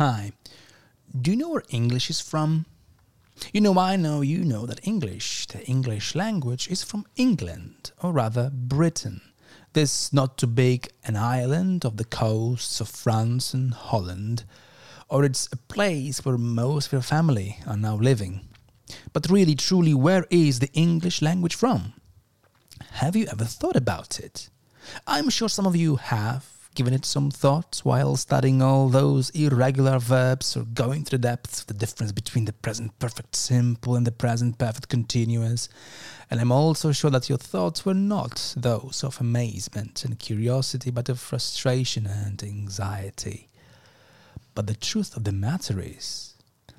[0.00, 0.32] Hi.
[1.20, 2.64] Do you know where English is from?
[3.52, 8.10] You know, I know you know that English, the English language, is from England, or
[8.10, 9.20] rather Britain.
[9.74, 14.44] This not too big an island of the coasts of France and Holland,
[15.10, 18.48] or it's a place where most of your family are now living.
[19.12, 21.92] But really, truly, where is the English language from?
[22.92, 24.48] Have you ever thought about it?
[25.06, 29.98] I'm sure some of you have given it some thought while studying all those irregular
[29.98, 34.06] verbs or going to the depths of the difference between the present perfect simple and
[34.06, 35.68] the present perfect continuous.
[36.30, 41.08] And I'm also sure that your thoughts were not those of amazement and curiosity, but
[41.08, 43.48] of frustration and anxiety.
[44.54, 46.34] But the truth of the matter is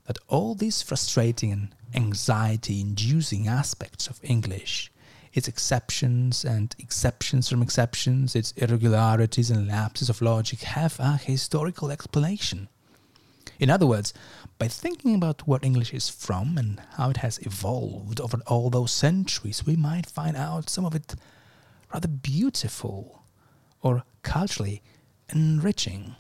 [0.06, 4.92] that all these frustrating and anxiety inducing aspects of English
[5.34, 11.92] its exceptions and exceptions from exceptions, its irregularities and lapses of logic have a historical
[11.92, 12.68] explanation.
[13.60, 14.14] In other words,
[14.58, 18.92] by thinking about where English is from and how it has evolved over all those
[18.92, 21.16] centuries, we might find out some of it
[21.94, 23.24] rather beautiful
[23.82, 24.82] or culturally
[25.30, 26.16] enriching.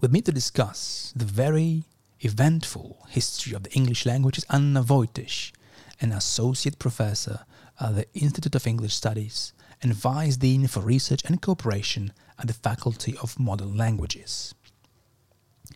[0.00, 1.84] With me to discuss the very
[2.20, 5.52] eventful history of the English language is Anna Wojtyś,
[6.00, 7.44] an associate professor
[7.80, 12.52] at the Institute of English Studies and Vice Dean for Research and Cooperation at the
[12.52, 14.54] Faculty of Modern Languages.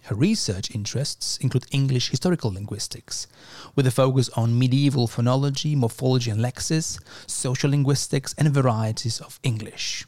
[0.02, 3.26] Her research interests include English historical linguistics,
[3.74, 10.04] with a focus on medieval phonology, morphology and lexis, sociolinguistics, and varieties of English.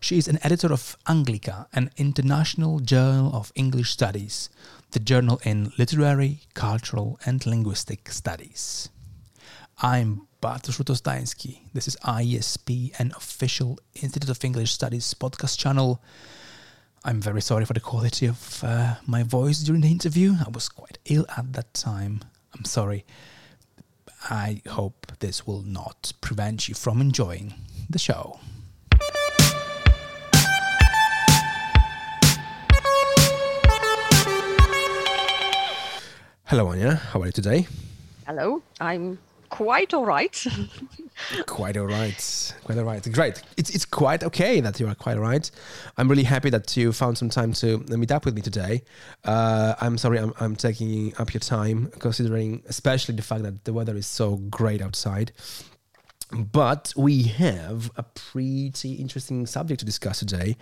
[0.00, 4.50] She is an editor of Anglica, an international journal of English studies,
[4.90, 8.88] the journal in literary, cultural, and linguistic studies.
[9.78, 11.60] I'm Bartosz Lutostański.
[11.72, 16.02] This is IESP, an official Institute of English Studies podcast channel.
[17.04, 20.34] I'm very sorry for the quality of uh, my voice during the interview.
[20.44, 22.20] I was quite ill at that time.
[22.54, 23.04] I'm sorry.
[24.28, 27.54] I hope this will not prevent you from enjoying
[27.88, 28.38] the show.
[36.44, 36.94] Hello, Anya.
[36.96, 37.66] How are you today?
[38.26, 38.62] Hello.
[38.80, 39.18] I'm
[39.50, 40.46] quite all right.
[41.46, 42.54] quite all right.
[42.64, 43.12] Quite all right.
[43.12, 43.42] Great.
[43.56, 45.50] It's, it's quite okay that you are quite all right.
[45.96, 48.82] I'm really happy that you found some time to meet up with me today.
[49.24, 53.72] Uh, I'm sorry I'm, I'm taking up your time, considering especially the fact that the
[53.72, 55.32] weather is so great outside.
[56.32, 60.56] But we have a pretty interesting subject to discuss today,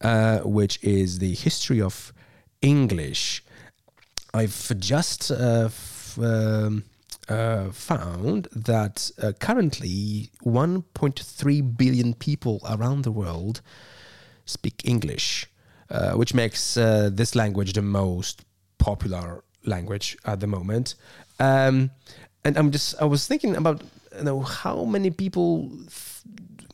[0.00, 2.12] uh, which is the history of
[2.62, 3.42] English.
[4.32, 6.84] I've just uh, f- um,
[7.28, 13.60] uh, found that uh, currently 1.3 billion people around the world
[14.44, 15.46] speak English,
[15.90, 18.44] uh, which makes uh, this language the most
[18.78, 20.94] popular language at the moment.
[21.40, 21.90] Um,
[22.44, 23.82] and I'm just I was thinking about
[24.16, 25.70] you know how many people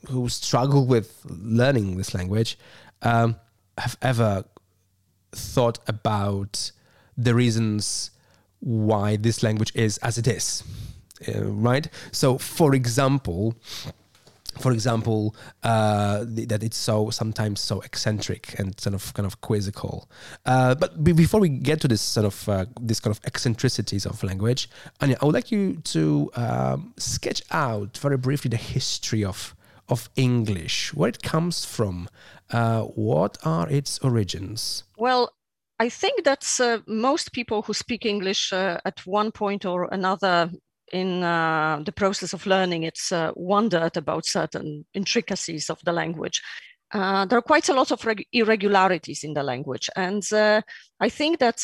[0.09, 2.59] who struggle with learning this language
[3.03, 3.37] um,
[3.79, 4.45] have ever
[5.33, 6.73] thought about
[7.17, 8.11] the reasons
[8.61, 10.63] why this language is as it is,
[11.29, 11.89] uh, right?
[12.13, 13.55] So, for example,
[14.59, 20.09] for example, uh, that it's so sometimes so eccentric and sort of kind of quizzical.
[20.45, 24.07] Uh, but b- before we get to this sort of uh, this kind of eccentricities
[24.07, 24.69] of language,
[25.01, 29.55] Anya, I would like you to um, sketch out very briefly the history of
[29.89, 32.09] of English, where it comes from,
[32.53, 34.85] uh, what are its origins.
[34.97, 35.33] Well,
[35.81, 40.51] I think that uh, most people who speak English uh, at one point or another
[40.93, 46.43] in uh, the process of learning, it's uh, wondered about certain intricacies of the language.
[46.93, 50.61] Uh, there are quite a lot of irregularities in the language, and uh,
[51.01, 51.61] I think that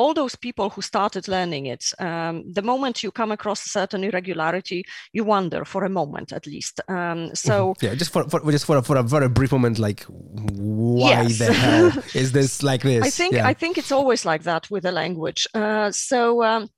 [0.00, 4.02] all those people who started learning it, um, the moment you come across a certain
[4.02, 6.80] irregularity, you wonder for a moment at least.
[6.88, 10.04] Um, so yeah, just for, for just for a, for a very brief moment, like
[10.08, 11.38] why yes.
[11.38, 13.04] the hell is this like this?
[13.04, 13.46] I think yeah.
[13.46, 15.46] I think it's always like that with a language.
[15.54, 16.42] Uh, so.
[16.42, 16.70] Um,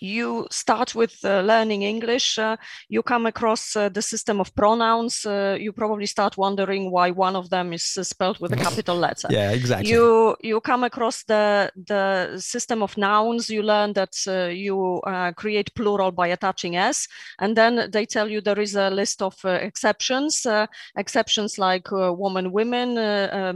[0.00, 2.56] you start with uh, learning English, uh,
[2.88, 5.24] you come across uh, the system of pronouns.
[5.24, 8.96] Uh, you probably start wondering why one of them is uh, spelled with a capital
[8.96, 9.28] letter.
[9.30, 9.90] yeah, exactly.
[9.90, 13.48] You you come across the the system of nouns.
[13.48, 15.00] You learn that uh, you
[15.36, 17.08] create plural by attaching s,
[17.38, 20.46] and then they tell you there is a list of exceptions.
[20.96, 22.94] exceptions like woman, women,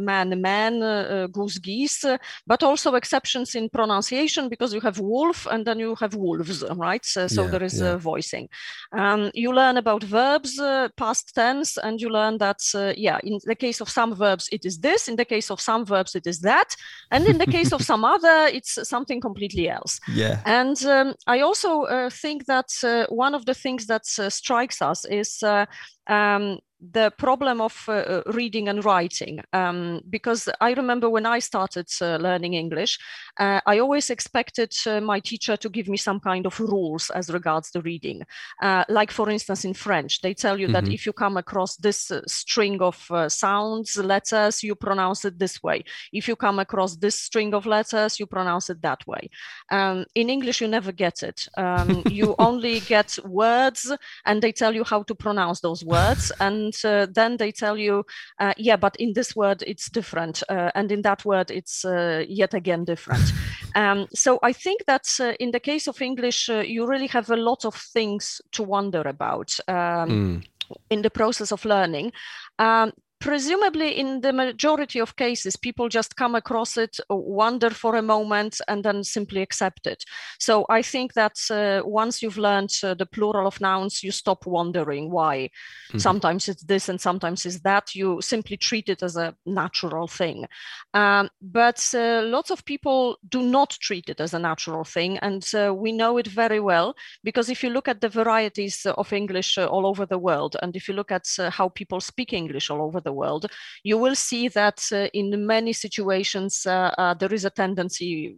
[0.04, 2.04] man, man, goose, geese,
[2.46, 6.64] but also exceptions in pronunciation because you have wolf and then you have wolf wolves,
[6.76, 7.04] right?
[7.04, 7.92] So, so Yeah, there is yeah.
[7.92, 8.48] uh, voicing.
[8.92, 13.38] Um, you learn about verbs, uh, past tense, and you learn that, uh, yeah, in
[13.46, 15.08] the case of some verbs, it is this.
[15.08, 16.74] In the case of some verbs, it is that.
[17.10, 20.00] And in the case of some other, it's something completely else.
[20.20, 20.40] Yeah.
[20.44, 24.82] And um, I also uh, think that uh, one of the things that uh, strikes
[24.82, 25.66] us is uh,
[26.06, 29.40] um, the problem of uh, uh, reading and writing.
[29.52, 32.98] Um, because I remember when I started uh, learning English,
[33.38, 37.30] uh, I always expected uh, my teacher to give me some kind of rules as
[37.30, 38.22] regards the reading.
[38.62, 40.94] Uh, like, for instance, in French, they tell you that Mhm.
[40.94, 45.84] if you come across this string of uh, sounds, letters, you pronounce it this way.
[46.12, 49.28] If you come across this string of letters, you pronounce it that way.
[49.70, 51.48] Um, in English, you never get it.
[51.56, 53.92] Um, you only get words,
[54.24, 56.32] and they tell you how to pronounce those words.
[56.40, 58.04] And uh, then they tell you,
[58.38, 60.42] uh, yeah, but in this word, it's different.
[60.48, 63.32] Uh, and in that word, it's uh, yet again different.
[63.76, 67.30] Um, so I think that uh, in the case of English, uh, you really have
[67.30, 69.56] a lot of things to wonder about.
[69.68, 70.42] Um, Mm.
[70.88, 72.12] in the process of learning.
[72.58, 77.96] Um, presumably, in the majority of cases, people just come across it, uh, wonder for
[77.96, 80.04] a moment, and then simply accept it.
[80.38, 84.46] So I think that uh, once you've learned uh, the plural of nouns, you stop
[84.46, 85.50] wondering why.
[85.92, 86.00] Mhm.
[86.00, 87.94] Sometimes it's this and sometimes it's that.
[87.94, 90.46] You simply treat it as a natural thing.
[90.94, 95.18] Um, but uh, lots of people do not treat it as a natural thing.
[95.18, 99.12] And uh, we know it very well because if you look at the varieties of
[99.12, 102.32] English uh, all over the world, and if you look at uh, how people speak
[102.32, 103.46] English all over the world,
[103.82, 108.36] you will see that uh, in many situations uh, uh, there is a tendency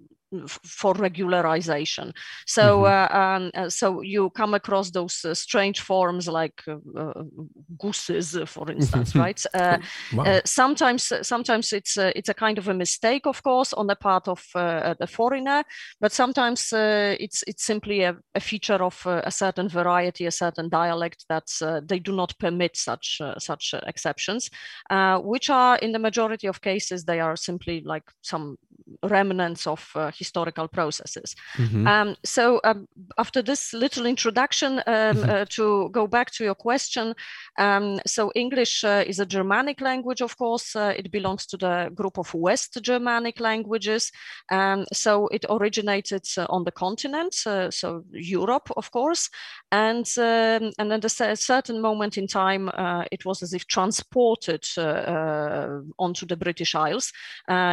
[0.48, 2.12] for regularization.
[2.46, 7.22] So, uh, um, uh, so you come across those uh, strange forms like uh, uh,
[7.78, 9.42] gooses, uh, for instance, right?
[9.54, 9.78] Uh,
[10.10, 10.24] Wow.
[10.24, 13.96] uh, sometimes, sometimes it's a, it's a kind of a mistake, of course, on the
[13.96, 15.64] part of uh, the foreigner,
[16.00, 20.30] but sometimes uh, it's it's simply a, a feature of uh, a certain variety, a
[20.30, 24.50] certain dialect that uh, they do not permit such uh, such exceptions,
[24.90, 28.56] uh, which are in the majority of cases they are simply like some
[29.02, 31.36] remnants of uh, historical processes.
[31.56, 31.86] Mhm.
[31.86, 32.86] Um, so um,
[33.16, 37.14] after this little introduction, um, uh, to go back to your question,
[37.58, 40.76] um, so English uh, is a Germanic language, of course.
[40.76, 44.12] Uh, it belongs to the group of West Germanic languages.
[44.50, 49.30] Um, so it originated uh, on the continent, uh, so Europe, of course,
[49.70, 54.64] and um, and at a certain moment in time, uh, it was as if transported
[55.98, 57.12] onto the British Isles.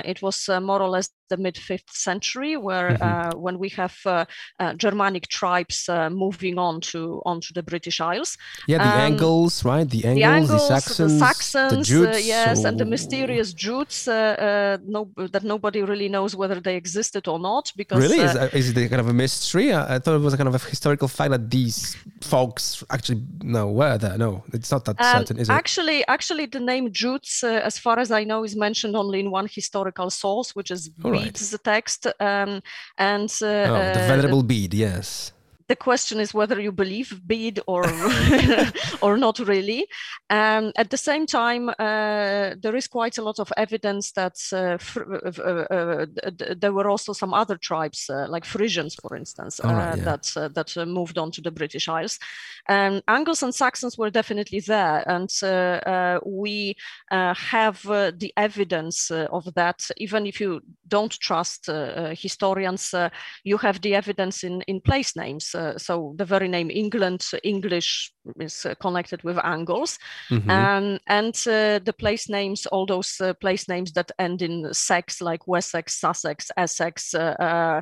[0.06, 3.02] It was more or less the mid fifth century, where Mhm.
[3.02, 4.26] uh, when we have uh,
[4.60, 8.38] uh, Germanic tribes uh, moving on to onto the British Isles.
[8.68, 9.88] yeah, the um, Angles, right?
[9.90, 12.26] The Angles, the Angles, the Saxons, the Saxons, uh, Jutes.
[12.26, 14.14] yes, and the mysterious Jutes uh,
[14.48, 15.02] uh, no,
[15.34, 17.72] that nobody really knows whether they existed or not.
[17.76, 18.20] Because Really?
[18.20, 19.68] uh, Is, that- is it a kind of a mystery?
[19.74, 23.22] I, I thought it was a kind of a historical fact that these folks actually
[23.44, 24.18] no were there.
[24.18, 25.54] No, it's not that Um, certain, is it?
[25.62, 29.30] Actually, actually, the name Jutes, uh, as far as I know, is mentioned only in
[29.32, 31.36] one historical source, which is All right.
[31.64, 32.08] Text.
[32.30, 32.62] Um,
[32.98, 34.74] and uh, oh, the uh, venerable Bede.
[34.74, 35.34] Yes.
[35.70, 37.84] The question is whether you believe Bede or
[39.02, 39.88] or not really.
[40.30, 44.78] Um, at the same time, uh, there is quite a lot of evidence that uh,
[45.00, 49.94] uh, uh, uh, there were also some other tribes, uh, like Frisians, for instance, right,
[49.94, 50.04] uh, yeah.
[50.04, 52.20] that uh, that moved on to the British Isles.
[52.68, 55.30] Um, Angles and Saxons were definitely there, and
[56.26, 56.76] we
[57.12, 59.88] uh, have uh, the evidence of that.
[59.98, 61.70] Even if you don't trust
[62.12, 63.10] historians, uh,
[63.44, 65.56] you have the evidence in in place names.
[65.60, 69.98] Uh, so the very name England, English is uh, connected with Angles,
[70.30, 70.50] Mhm.
[70.50, 75.22] um, and uh, the place names, all those uh, place names that end in sex,
[75.22, 77.82] like Wessex, Sussex, Essex, uh, uh,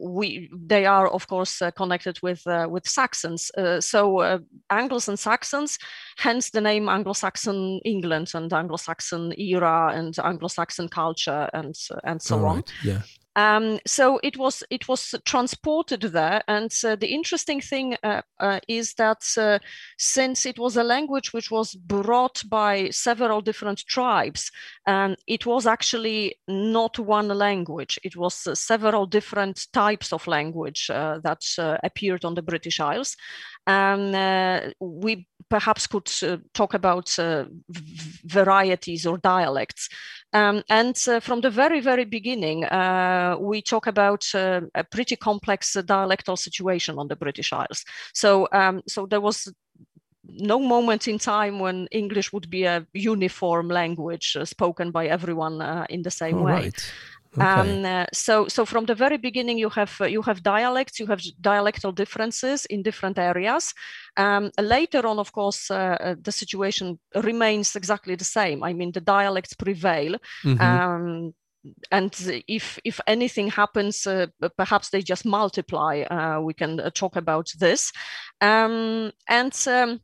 [0.00, 3.50] we they are of course uh, connected with uh, with Saxons.
[3.58, 4.38] Uh, so uh,
[4.70, 5.78] Angles and Saxons,
[6.18, 11.74] hence the name Anglo-Saxon England and Anglo-Saxon era and Anglo-Saxon culture and
[12.04, 12.56] and so All on.
[12.56, 12.72] right.
[12.84, 13.02] Yeah.
[13.36, 18.58] Um, so it was it was transported there, and uh, the interesting thing uh, uh,
[18.68, 19.58] is that uh,
[19.96, 24.50] since it was a language which was brought by several different tribes,
[24.86, 27.98] and it was actually not one language.
[28.02, 32.80] It was uh, several different types of language uh, that uh, appeared on the British
[32.80, 33.16] Isles.
[33.66, 37.44] And uh, we perhaps could uh, talk about uh,
[38.24, 39.88] varieties or dialects.
[40.32, 45.16] Um, and uh, from the very, very beginning, uh, we talk about uh, a pretty
[45.16, 47.84] complex uh, dialectal situation on the British Isles.
[48.12, 49.52] So, um, so there was
[50.24, 56.02] no moment in time when English would be a uniform language spoken by everyone in
[56.02, 56.52] the same All way.
[56.52, 56.92] right.
[57.36, 61.06] Um, uh, so, so from the very beginning, you have uh, you have dialects, you
[61.06, 63.74] have dialectal differences in different areas.
[64.16, 68.62] Um, later on, of course, uh, uh the situation remains exactly the same.
[68.62, 70.16] I mean, the dialects prevail.
[70.44, 70.60] Mm-hmm.
[70.60, 71.34] Um,
[71.90, 72.14] and
[72.48, 76.02] if if anything happens, uh, perhaps they just multiply.
[76.02, 77.92] Uh, we can talk about this,
[78.40, 80.00] um, and um,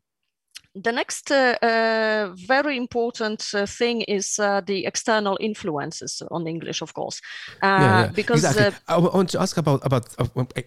[0.75, 6.83] the next uh, uh, very important uh, thing is uh, the external influences on English,
[6.83, 7.21] of course,
[7.63, 8.07] uh, yeah, yeah.
[8.09, 8.77] because exactly.
[8.89, 10.09] Uh, I want to ask about about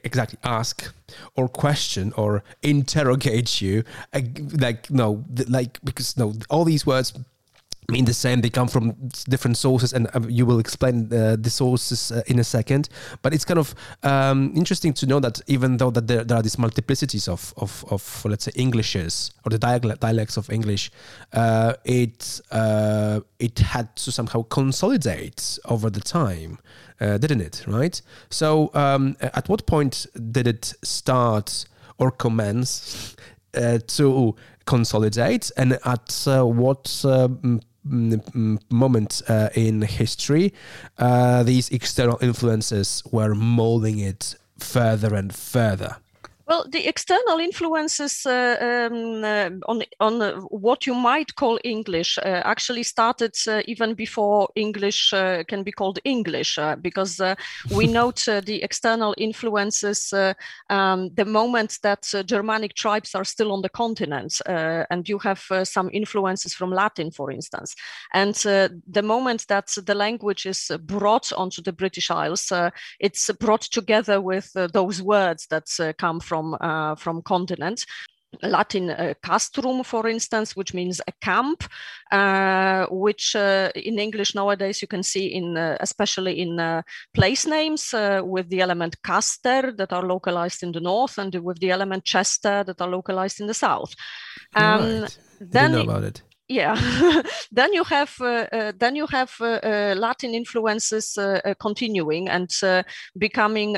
[0.04, 0.94] exactly ask
[1.36, 3.84] or question or interrogate you,
[4.14, 7.14] like no, like because no, all these words
[7.90, 8.42] mean the same.
[8.42, 8.94] They come from
[9.30, 12.90] different sources, and um, you will explain uh, the sources uh, in a second.
[13.22, 16.42] But it's kind of um, interesting to know that even though that there, there, are
[16.42, 20.92] these multiplicities of, of, of let's say Englishes or the dialects of English,
[21.34, 26.60] uh, it uh, it had to somehow consolidate over the time,
[27.00, 27.64] uh, didn't it?
[27.68, 28.02] Right.
[28.30, 31.66] So um, at what point did it start
[32.00, 33.16] or commence
[33.54, 37.06] uh, to consolidate, and at what
[38.70, 40.54] moment uh, in history,
[40.98, 45.98] uh, these external influences were molding it further and further.
[46.48, 52.18] Well, the external influences uh, um, uh, on on uh, what you might call English
[52.18, 55.10] uh, actually started uh, even before English
[55.48, 57.22] can be called English, because
[57.76, 60.14] we note the external influences
[60.70, 65.90] um, the moment that Germanic tribes are still on the continent, and you have some
[65.92, 67.76] influences from Latin, for instance,
[68.14, 72.54] and the moment that the language is brought onto the British Isles,
[73.00, 77.86] it's brought together with those words that come from from uh, from continents.
[78.44, 81.64] Latin uh, castrum, for instance, which means a camp,
[82.12, 86.82] uh, which uh, in English nowadays you can see in, uh, especially in uh,
[87.14, 91.60] place names uh, with the element caster that are localized in the north and with
[91.60, 93.96] the element chester that are localized in the south.
[94.54, 95.20] Um, right.
[95.40, 96.76] Then, know about it yeah.
[97.52, 102.30] Then you have uh, uh, then you have uh, uh latin influences uh, uh, continuing
[102.30, 102.50] and
[103.18, 103.78] becoming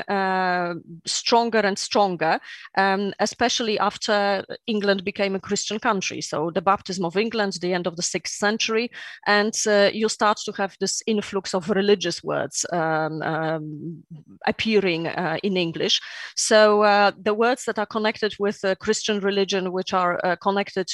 [1.06, 2.40] stronger and stronger
[2.76, 6.20] um, especially after england became a christian country.
[6.20, 8.90] So the baptism of england the end of the 6th century
[9.26, 9.54] and
[9.94, 14.04] you start to have this influx of religious words um, um,
[14.46, 15.06] appearing
[15.42, 16.00] in english.
[16.36, 20.88] So the words that are connected with christian religion which are connected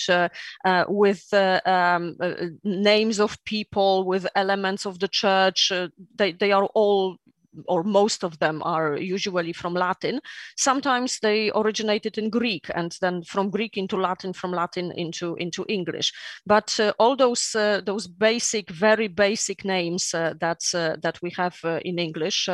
[0.88, 1.22] with
[1.66, 5.70] um, uh, names of people with elements of the church.
[5.72, 7.18] Uh, they, they are all
[7.66, 10.20] or most of them are usually from Latin.
[10.56, 15.64] Sometimes they originated in Greek and then from Greek into Latin, from Latin into, into
[15.68, 16.12] English.
[16.44, 21.30] But uh, all those, uh, those basic, very basic names uh, that, uh, that we
[21.30, 22.48] have uh, in English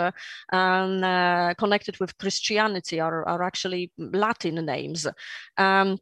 [0.53, 5.07] and, connected with Christianity are, are actually Latin names.
[5.57, 5.99] Um,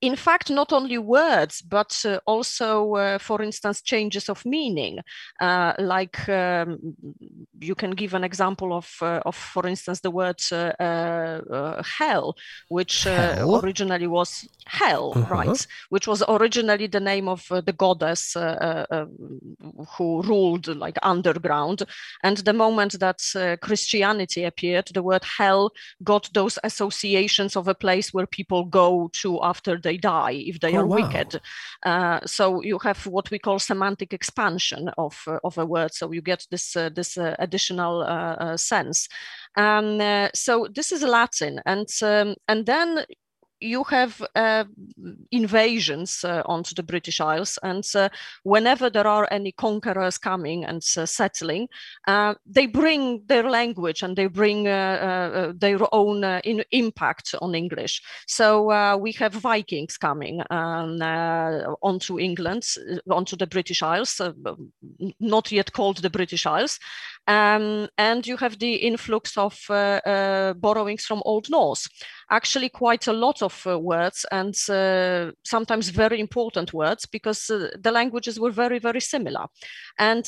[0.00, 5.00] in fact, not only words, but uh, also, uh, for instance, changes of meaning.
[5.40, 6.78] Uh, like um,
[7.58, 12.36] you can give an example of, uh, of for instance, the word uh, uh, hell,
[12.68, 13.60] which hell?
[13.60, 15.30] originally was hell, -huh.
[15.30, 15.66] right?
[15.88, 18.36] Which was originally the name of the goddess
[19.96, 21.82] who ruled like underground.
[22.22, 23.20] And the moment that
[23.60, 29.38] Christianity appeared, the word hell got those associations of a place where people go to
[29.42, 30.96] after they die if they oh, are wow.
[30.96, 31.40] wicked.
[31.86, 35.94] Uh, so you have what we call semantic expansion of uh, of a word.
[35.94, 37.94] So you get this uh, this uh, additional
[38.56, 39.08] sense.
[39.56, 43.04] And so this is Latin, and um, and then
[43.60, 44.64] you have uh,
[45.30, 48.08] invasions uh, onto the British Isles, and uh,
[48.42, 51.68] whenever there are any conquerors coming and uh, settling,
[52.06, 58.02] uh, they bring their language and they bring uh, their own in impact on English.
[58.26, 61.00] So we have Vikings coming um,
[61.82, 62.64] onto England,
[63.10, 64.20] onto the British Isles,
[65.20, 66.78] not yet called the British Isles,
[67.26, 69.58] um, and you have the influx of
[70.60, 71.88] borrowings from Old Norse
[72.30, 77.68] actually quite a lot of uh, words and uh, sometimes very important words because uh,
[77.80, 79.46] the languages were very, very similar.
[79.98, 80.26] And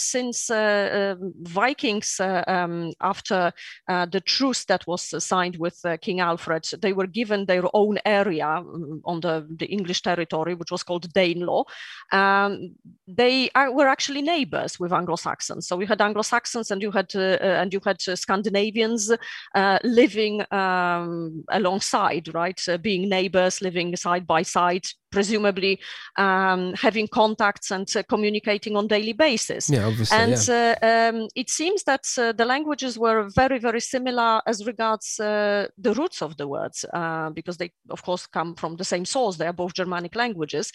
[0.00, 3.52] since um, Vikings, um, after
[3.86, 9.00] the truce that was signed with King Alfred, they were given their own area um,
[9.04, 11.64] on the, the English territory, which was called Danelaw.
[12.12, 12.74] Um,
[13.06, 15.66] they were actually neighbors with Anglo-Saxons.
[15.66, 19.12] So you had Anglo-Saxons and you had uh, and you had Scandinavians
[19.54, 22.60] uh, living um, Um, alongside, right?
[22.82, 25.80] Being neighbors, living side by side, presumably
[26.18, 29.70] um, having contacts and uh, communicating on daily basis.
[29.70, 30.18] Yeah, obviously.
[30.22, 30.74] And yeah.
[30.82, 35.68] uh, um, it seems that uh, the languages were very, very similar as regards uh,
[35.86, 39.38] the roots of the words, uh, because they, of course, come from the same source.
[39.38, 40.70] They are both Germanic languages,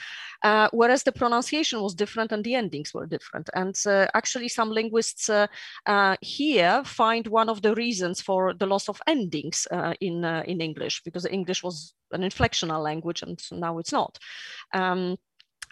[0.50, 3.48] uh, whereas the pronunciation was different and the endings were different.
[3.54, 3.76] And
[4.20, 5.30] actually, some linguists
[6.22, 9.68] here find one of the reasons for the loss of endings
[10.00, 14.18] in in English, because English was an inflectional language, and now it's not.
[14.74, 15.18] Um,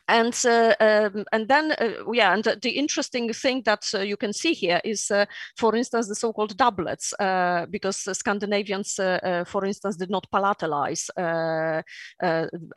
[0.09, 4.33] and uh, um, and then uh, yeah and the interesting thing that uh, you can
[4.33, 5.25] see here is uh,
[5.55, 11.09] for instance the so-called doublets uh, because scandinavians uh, for instance did not palatalize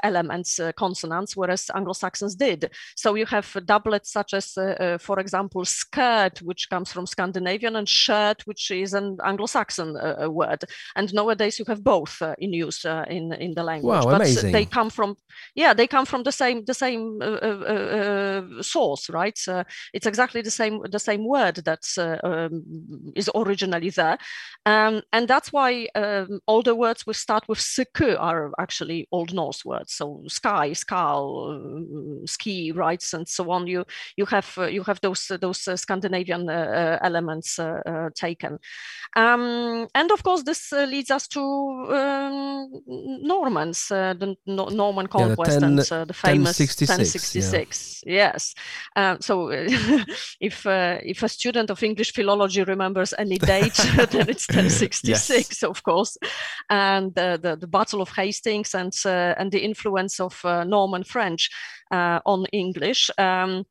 [0.02, 2.70] elements consonants whereas anglo-saxons did.
[2.96, 4.52] So you have doublets such as
[5.00, 9.96] for example skirt which comes from scandinavian and shirt which is an anglo-saxon
[10.32, 10.64] word.
[10.96, 14.04] And nowadays you have both in use in in the language.
[14.04, 14.52] Wow, but amazing.
[14.52, 15.16] they come from
[15.54, 17.21] yeah they come from the same the same
[18.62, 19.38] source, right?
[19.92, 21.84] it's exactly the same the same word that
[22.22, 22.62] um,
[23.14, 24.18] is originally there,
[24.66, 29.34] um, and that's why um, all the words we start with sk are actually Old
[29.34, 29.94] Norse words.
[29.94, 31.60] So sky, skal,
[32.26, 33.66] ski, right, and so on.
[33.66, 33.84] You
[34.16, 37.58] you have uh, you have those uh, those uh, Scandinavian elements
[38.14, 38.58] taken,
[39.16, 42.82] um, and of course this leads us to um,
[43.22, 47.11] Normans, the no Norman conquest yeah, the 10, and the famous 1066.
[47.14, 48.02] 1066.
[48.04, 48.12] Yeah.
[48.12, 48.54] Yes.
[48.96, 49.50] Um, so
[50.40, 53.74] if uh, if a student of English philology remembers any date,
[54.10, 55.62] then it's 1066, yes.
[55.62, 56.16] of course,
[56.70, 61.04] and uh, the the Battle of Hastings and uh, and the influence of uh, Norman
[61.04, 61.50] French
[61.90, 63.10] uh, on English.
[63.18, 63.64] Um,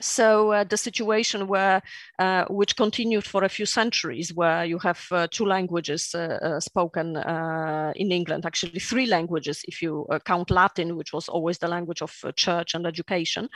[0.00, 1.82] so uh, the situation where
[2.18, 6.60] uh, which continued for a few centuries where you have uh, two languages uh, uh,
[6.60, 11.68] spoken uh, in england actually three languages if you count latin which was always the
[11.68, 13.48] language of church and education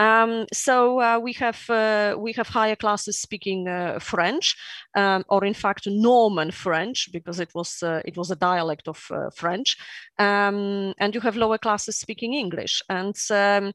[0.00, 3.68] um, so we have we have higher classes speaking
[4.00, 4.56] French,
[4.96, 8.98] um, or in fact Norman French, because it was it was a dialect of
[9.36, 9.76] French,
[10.18, 12.82] um, and you have lower classes speaking English.
[12.88, 13.72] And um,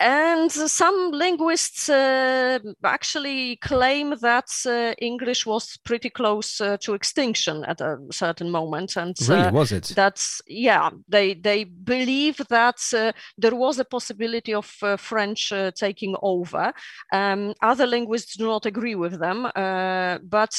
[0.00, 7.64] and some linguists uh, actually claim that uh, English was pretty close uh, to extinction
[7.64, 8.96] at a certain moment.
[8.96, 9.92] And really, uh, was it?
[9.94, 10.90] That's yeah.
[11.08, 16.72] They they believe that uh, there was a possibility of uh, French taking over.
[17.12, 20.54] Um, other linguists do not agree with them, but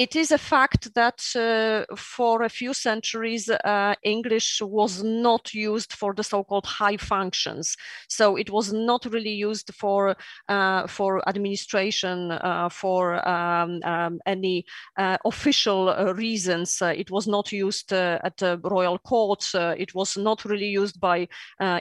[0.00, 5.92] it is a fact that uh, for a few centuries, uh, English was not used
[5.92, 7.76] for the so-called high functions.
[8.08, 10.16] So it was not really used for
[10.48, 14.64] uh, for administration, uh, for um, um, any
[14.96, 16.80] uh, official uh, reasons.
[16.80, 19.44] it was not used at the royal court.
[19.54, 21.28] it was not really used by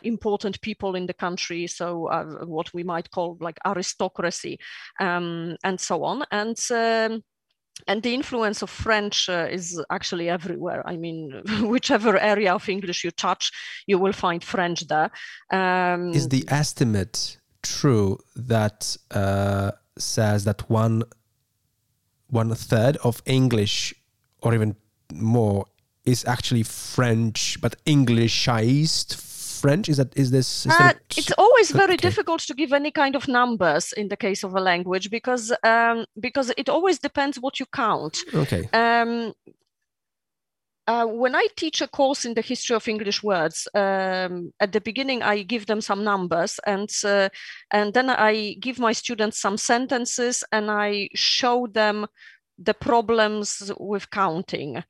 [0.03, 1.67] important people in the country.
[1.67, 2.09] So
[2.45, 4.59] what we might call like aristocracy
[4.99, 6.25] um, and so on.
[6.31, 7.23] And um,
[7.87, 10.83] and the influence of French uh, is actually everywhere.
[10.87, 13.51] I mean, whichever area of English you touch,
[13.87, 15.11] you will find French there.
[15.51, 21.03] Um, is the estimate true that uh, says that one
[22.29, 23.93] one third of English,
[24.41, 24.75] or even
[25.13, 25.65] more,
[26.05, 29.15] is actually French, but Englishized
[29.59, 29.89] French?
[29.89, 30.65] Is that is this?
[30.65, 32.07] Is uh, it's always very okay.
[32.07, 36.05] difficult to give any kind of numbers in the case of a language because um,
[36.19, 38.19] because it always depends what you count.
[38.33, 38.69] Okay.
[38.73, 39.33] Um,
[40.89, 44.81] uh, when I teach a course in the history of English words, um, at the
[44.81, 47.29] beginning I give them some numbers, and uh,
[47.69, 52.07] and then I give my students some sentences, and I show them
[52.57, 54.83] the problems with counting.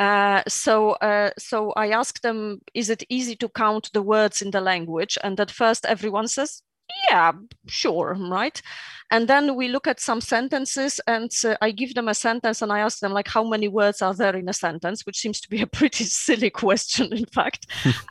[0.00, 4.50] Uh, so, uh, so I asked them, is it easy to count the words in
[4.50, 5.18] the language?
[5.22, 6.62] And at first, everyone says,
[7.08, 7.32] yeah,
[7.66, 8.60] sure, right?
[9.10, 12.72] And then we look at some sentences, and uh, I give them a sentence, and
[12.72, 15.04] I ask them like, how many words are there in a sentence?
[15.04, 17.66] Which seems to be a pretty silly question, in fact.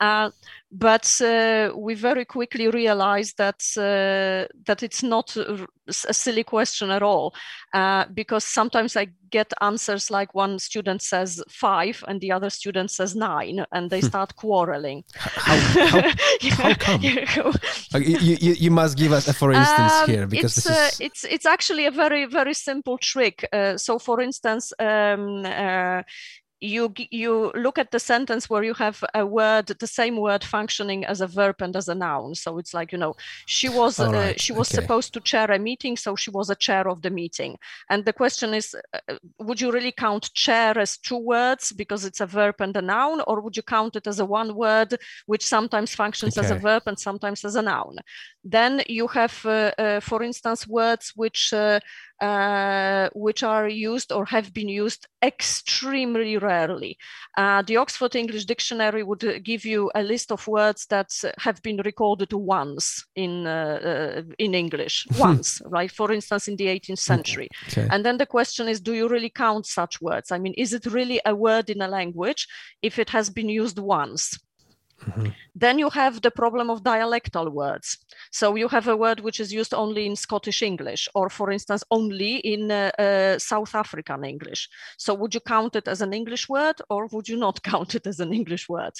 [0.72, 7.02] but uh, we very quickly realized that uh, that it's not a silly question at
[7.02, 7.34] all
[7.74, 12.90] uh, because sometimes I get answers like one student says five and the other student
[12.90, 14.06] says nine and they hmm.
[14.06, 15.02] start quarreling.
[15.14, 16.10] How, how,
[16.50, 17.02] how come?
[17.02, 17.16] you,
[18.18, 21.00] you, you, must give us a for instance um, here because it's, this uh, is...
[21.00, 23.48] it's it's actually a very very simple trick.
[23.52, 24.72] Uh, so for instance.
[24.78, 26.02] Um, uh,
[26.60, 31.04] you you look at the sentence where you have a word the same word functioning
[31.04, 33.14] as a verb and as a noun so it's like you know
[33.46, 34.36] she was uh, right.
[34.36, 34.82] uh, she was okay.
[34.82, 37.56] supposed to chair a meeting so she was a chair of the meeting
[37.88, 42.20] and the question is uh, would you really count chair as two words because it's
[42.20, 44.94] a verb and a noun or would you count it as a one word
[45.26, 46.44] which sometimes functions okay.
[46.44, 47.96] as a verb and sometimes as a noun
[48.44, 51.78] then you have uh, uh for instance words which uh,
[52.20, 56.98] uh, which are used or have been used extremely rarely.
[57.38, 61.78] Uh, the Oxford English Dictionary would give you a list of words that have been
[61.78, 63.46] recorded once in
[64.38, 65.90] in English, once, right?
[65.90, 67.48] For instance, in the 18th century.
[67.68, 67.88] Okay.
[67.90, 70.30] And then the question is, do you really count such words?
[70.30, 72.46] I mean, is it really a word in a language
[72.82, 74.38] if it has been used once?
[75.06, 75.28] Mm-hmm.
[75.54, 77.98] Then you have the problem of dialectal words.
[78.30, 81.82] So you have a word which is used only in Scottish English, or for instance,
[81.90, 84.68] only in uh, uh, South African English.
[84.98, 88.06] So would you count it as an English word, or would you not count it
[88.06, 88.92] as an English word?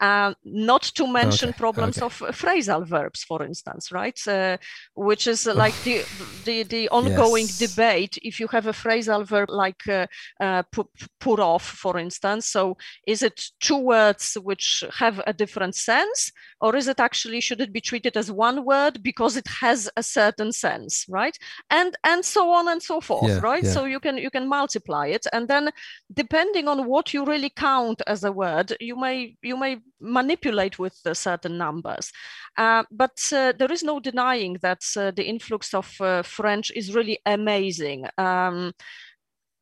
[0.00, 1.58] Uh, not to mention okay.
[1.58, 2.06] problems okay.
[2.06, 4.18] of phrasal verbs, for instance, right?
[4.26, 4.56] Uh,
[4.94, 6.02] which is like the,
[6.44, 7.58] the, the ongoing yes.
[7.58, 8.18] debate.
[8.22, 10.06] If you have a phrasal verb like uh,
[10.40, 10.88] uh, put,
[11.20, 16.20] put off, for instance, so is it two words which have a different sense
[16.64, 20.02] or is it actually should it be treated as one word because it has a
[20.02, 21.36] certain sense right?
[21.70, 23.64] And and so on and so forth yeah, right?
[23.64, 23.74] yeah.
[23.76, 25.64] so you can you can multiply it and then
[26.22, 30.94] depending on what you really count as a word you may you may manipulate with
[31.12, 32.12] certain numbers.
[32.58, 36.94] Uh, but uh, there is no denying that uh, the influx of uh, french is
[36.94, 38.06] really amazing.
[38.18, 38.72] Um,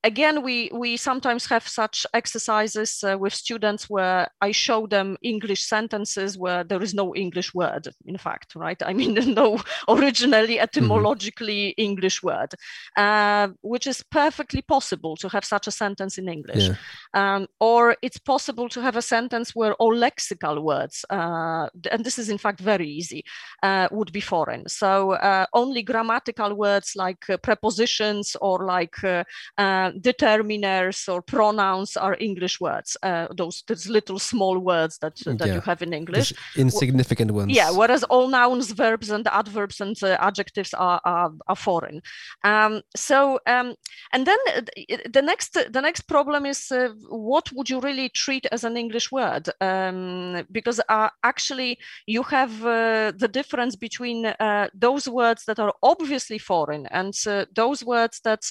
[0.04, 5.64] again, we, we sometimes have such exercises uh, with students where I show them English
[5.64, 8.80] sentences where there is no English word, in fact, right?
[8.82, 10.62] I mean, no originally mm-hmm.
[10.62, 11.82] etymologically mm-hmm.
[11.82, 12.54] English word,
[12.96, 16.68] uh, which is perfectly possible to have such a sentence in English.
[16.68, 16.74] Yeah.
[17.14, 22.18] Um, or it's possible to have a sentence where all lexical words, uh, and this
[22.18, 23.24] is in fact very easy,
[23.62, 24.68] uh, would be foreign.
[24.68, 28.94] So uh, only grammatical words like uh, prepositions or like
[30.00, 32.96] determiners or pronouns are English words.
[33.03, 35.55] Uh, those those little small words that that yeah.
[35.55, 36.33] you have in English.
[36.57, 37.53] insignificant ones.
[37.53, 37.70] Yeah.
[37.70, 42.03] Whereas all nouns, verbs, and adverbs and uh, adjectives are, are, are foreign.
[42.44, 43.74] Um, so um,
[44.12, 44.38] and then
[45.12, 49.12] the next the next problem is uh, what would you really treat as an English
[49.12, 49.48] word?
[49.61, 55.72] Um, because uh, actually you have uh, the difference between uh, those words that are
[55.83, 57.14] obviously foreign and
[57.55, 58.42] those words that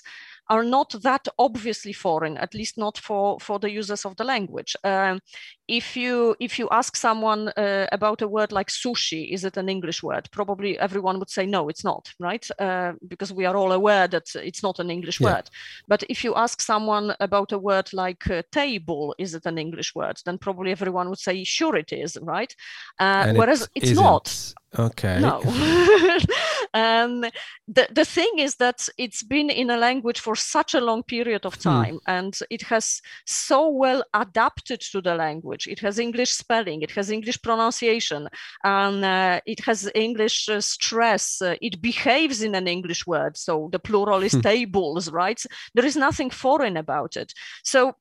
[0.49, 4.75] are not that obviously foreign, at least not for, for the users of the language.
[4.83, 5.19] Um,
[5.67, 9.69] if you if you ask someone uh, about a word like sushi, is it an
[9.69, 10.27] English word?
[10.31, 12.47] Probably everyone would say no, it's not, right?
[12.57, 15.27] Uh, because we are all aware that it's not an English yeah.
[15.27, 15.49] word.
[15.87, 19.93] But if you ask someone about a word like uh, table, is it an English
[19.93, 20.17] word?
[20.25, 22.55] Then probably everyone would say sure it is, right?
[22.97, 24.03] Uh, whereas it it's isn't.
[24.03, 24.53] not.
[24.77, 25.19] Okay.
[25.19, 25.41] No.
[26.73, 27.21] um,
[27.67, 31.45] the, the thing is that it's been in a language for such a long period
[31.45, 31.61] of hmm.
[31.61, 32.11] time hmm.
[32.11, 35.67] and it has so well adapted to the language.
[35.67, 38.27] It has English spelling, it has English pronunciation,
[38.63, 41.41] and uh, it has English uh, stress.
[41.41, 43.37] Uh, it behaves in an English word.
[43.37, 44.41] So the plural is hmm.
[44.41, 45.41] tables, right?
[45.75, 47.33] There is nothing foreign about it.
[47.63, 47.95] So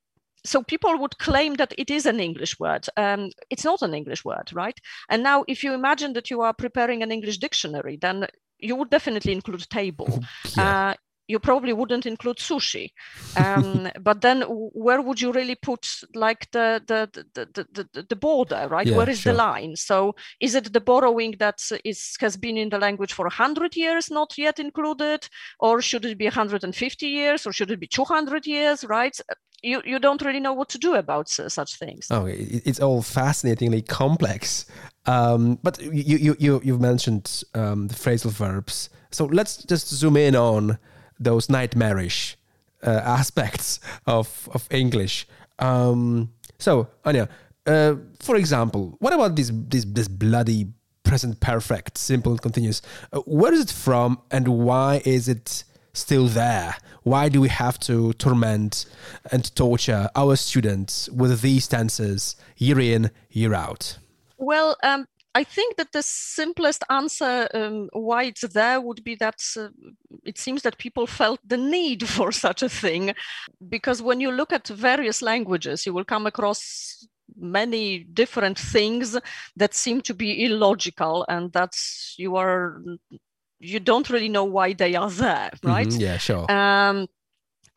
[0.45, 2.87] so people would claim that it is an English word.
[2.97, 4.79] Um, it's not an English word, right?
[5.09, 8.27] And now, if you imagine that you are preparing an English dictionary, then
[8.59, 10.09] you would definitely include a table.
[10.57, 10.89] Yeah.
[10.89, 10.95] Uh,
[11.29, 12.91] you probably wouldn't include sushi.
[13.37, 18.67] Um, but then where would you really put like the the the, the, the border
[18.71, 18.87] right?
[18.87, 19.33] Yeah, where is sure.
[19.33, 19.77] the line?
[19.77, 24.11] So is it the borrowing that is has been in the language for 100 years
[24.11, 25.29] not yet included?
[25.61, 27.47] Or should it be 150 years?
[27.47, 29.17] Or should it be 200 years right?
[29.61, 32.07] You, you don't really know what to do about such things.
[32.11, 34.67] Oh it's all fascinatingly complex.
[35.07, 38.89] Um, but you, you you you've mentioned um, the phrasal verbs.
[39.11, 40.79] So let's just zoom in on
[41.19, 42.37] those nightmarish
[42.83, 45.27] uh, aspects of of English.
[45.59, 47.29] Um, so Anya,
[47.67, 50.67] uh, for example, what about this this this bloody
[51.03, 52.83] present perfect, simple and continuous?
[53.13, 56.77] Uh, where is it from, and why is it still there?
[57.03, 58.87] Why do we have to torment
[59.33, 63.99] and torture our students with these tenses year in year out?
[64.37, 69.41] Well, um, I think that the simplest answer um, why it's there would be that
[69.57, 69.69] uh,
[70.25, 73.15] it seems that people felt the need for such a thing.
[73.69, 79.17] Because when you look at various languages, you will come across many different things
[79.57, 82.83] that seem to be illogical and that's you are
[83.61, 87.07] you don't really know why they are there right mm-hmm, yeah sure um,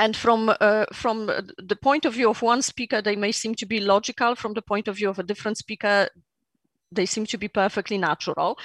[0.01, 3.67] and from uh, from the point of view of one speaker, they may seem to
[3.67, 4.33] be logical.
[4.33, 6.07] From the point of view of a different speaker,
[6.91, 8.57] they seem to be perfectly natural.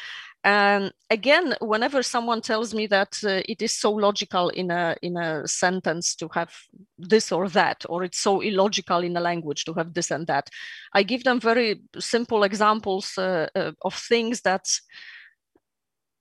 [0.47, 5.17] And again, whenever someone tells me that uh, it is so logical in a in
[5.17, 6.55] a sentence to have
[6.97, 10.49] this or that, or it's so illogical in a language to have this and that,
[10.93, 14.69] I give them very simple examples uh, uh, of things that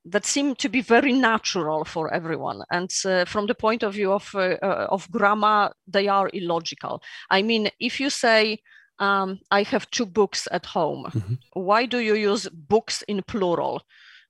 [0.05, 2.63] that seem to be very natural for everyone.
[2.71, 7.01] And uh, from the point of view of, uh, uh, of grammar, they are illogical.
[7.29, 8.59] I mean, if you say,
[8.99, 11.33] um, I have two books at home, mm-hmm.
[11.53, 13.81] why do you use books in plural?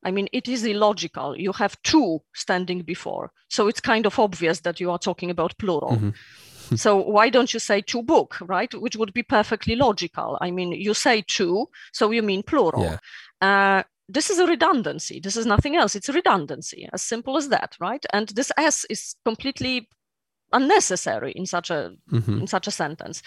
[0.06, 1.36] I mean, it is illogical.
[1.38, 3.32] You have two standing before.
[3.50, 5.98] So it's kind of obvious that you are talking about plural.
[5.98, 6.76] Mm-hmm.
[6.76, 8.74] so why don't you say two book, right?
[8.74, 10.38] Which would be perfectly logical.
[10.42, 12.84] I mean, you say two, so you mean plural.
[12.84, 12.98] Yeah.
[13.42, 15.20] Uh, this is a redundancy.
[15.20, 15.96] This is nothing else.
[15.96, 18.06] It's a redundancy, as simple as that, right?
[18.14, 19.90] And this S is completely
[20.54, 22.40] unnecessary in such a mm-hmm.
[22.40, 23.24] in such a sentence.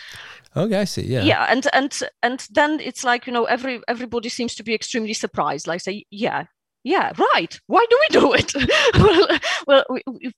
[0.56, 1.02] Okay, I see.
[1.02, 1.22] Yeah.
[1.22, 5.14] Yeah, and and and then it's like you know every everybody seems to be extremely
[5.14, 5.66] surprised.
[5.66, 6.44] Like say, yeah,
[6.88, 7.60] yeah, right.
[7.66, 8.52] Why do we do it?
[8.98, 10.32] well, well we, we,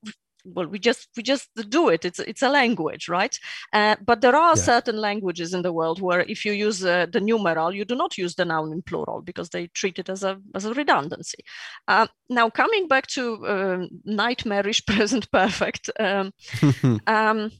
[0.45, 3.39] well we just we just do it it's it's a language right
[3.75, 4.63] uh, but there are yeah.
[4.63, 8.17] certain languages in the world where if you use uh, the numeral you do not
[8.17, 11.45] use the noun in plural because they treat it as a as a redundancy
[11.89, 16.33] uh, now coming back to um, nightmarish present perfect um,
[17.07, 17.51] um,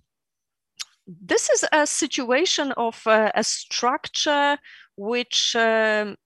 [1.07, 4.57] this is a situation of uh, a structure
[4.97, 6.17] which um,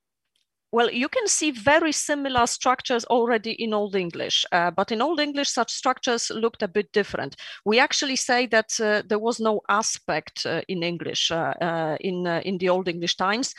[0.74, 5.20] well, you can see very similar structures already in Old English, uh, but in Old
[5.20, 7.36] English, such structures looked a bit different.
[7.64, 12.26] We actually say that uh, there was no aspect uh, in English uh, uh, in
[12.26, 13.54] uh, in the Old English times.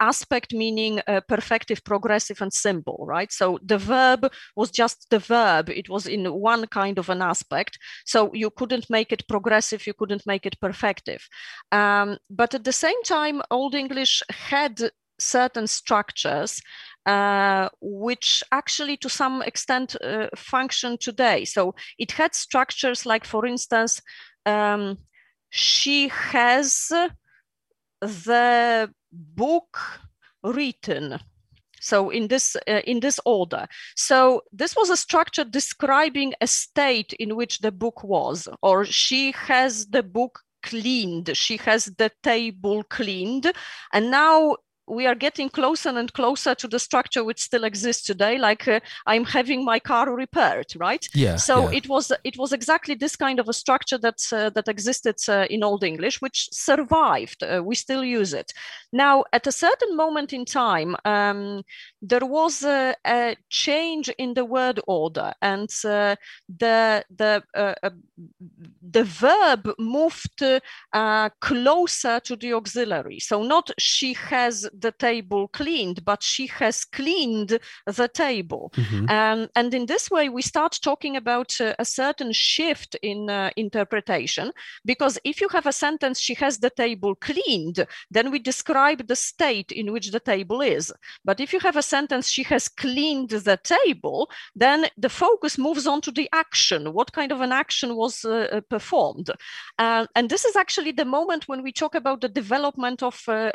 [0.00, 3.32] aspect meaning perfective, progressive, and simple, right?
[3.32, 7.78] So the verb was just the verb; it was in one kind of an aspect.
[8.04, 11.22] So you couldn't make it progressive, you couldn't make it perfective.
[11.70, 16.60] Um, but at the same time, Old English had certain structures
[17.06, 21.44] uh, which actually to some extent uh, function today.
[21.44, 24.00] So it had structures like, for instance,
[24.46, 24.98] um,
[25.50, 26.90] she has
[28.00, 29.78] the book
[30.42, 31.18] written
[31.80, 37.12] so in this uh, in this order so this was a structure describing a state
[37.14, 42.82] in which the book was or she has the book cleaned she has the table
[42.84, 43.52] cleaned
[43.92, 44.56] and now
[44.92, 48.80] we are getting closer and closer to the structure which still exists today like uh,
[49.06, 51.08] i'm having my car repaired right?
[51.14, 51.78] Yeah so yeah.
[51.78, 55.46] it was it was exactly this kind of a structure that uh, that existed uh,
[55.50, 58.52] in old english which survived uh, we still use it.
[58.92, 61.62] Now at a certain moment in time um,
[62.00, 66.16] there was a, a, change in the word order and uh,
[66.58, 67.90] the the uh,
[68.90, 70.42] the verb moved
[71.40, 73.18] closer to the auxiliary.
[73.20, 78.72] So not she has the table cleaned, but she has cleaned the table.
[78.76, 79.08] Mm-hmm.
[79.08, 83.50] Um, and in this way, we start talking about uh, a certain shift in uh,
[83.56, 84.52] interpretation,
[84.84, 89.16] because if you have a sentence, she has the table cleaned, then we describe the
[89.16, 90.92] state in which the table is.
[91.24, 95.86] But if you have a sentence, she has cleaned the table, then the focus moves
[95.86, 96.92] on to the action.
[96.92, 99.30] What kind of an action was uh, uh performed?
[99.78, 103.50] Uh, and this is actually the moment when we talk about the development of uh,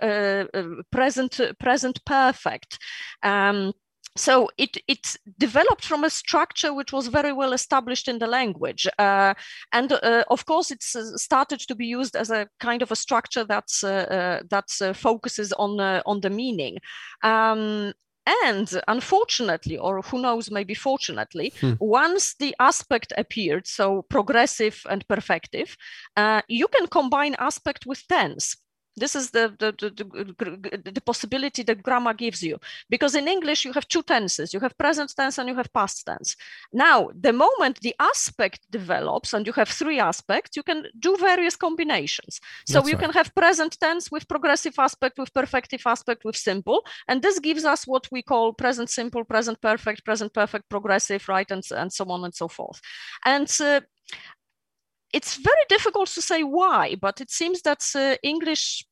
[1.07, 2.79] present present perfect.
[3.23, 3.73] Um,
[4.15, 8.87] so it it developed from a structure which was very well established in the language
[8.97, 9.33] uh,
[9.71, 12.95] and uh, of course it's uh, started to be used as a kind of a
[12.95, 16.77] structure that's uh, uh, that uh, focuses on on the meaning
[17.23, 17.93] um,
[18.43, 21.73] and unfortunately or who knows maybe fortunately hmm.
[21.79, 25.77] once the aspect appeared so progressive and perfective
[26.47, 28.57] you can combine aspect with tense
[28.97, 32.57] this is the, the, the, the, possibility that grammar gives you.
[32.89, 34.53] Because in English, you have two tenses.
[34.53, 36.35] You have present tense and you have past tense.
[36.73, 41.55] Now, the moment the aspect develops and you have three aspects, you can do various
[41.55, 42.41] combinations.
[42.65, 43.03] So That's you right.
[43.03, 46.83] can have present tense with progressive aspect, with perfective aspect, with simple.
[47.07, 51.49] And this gives us what we call present simple, present perfect, present perfect, progressive, right?
[51.51, 52.81] And, and so on and so forth.
[53.25, 53.81] And uh,
[55.13, 58.85] it's very difficult to say why, but it seems that uh, English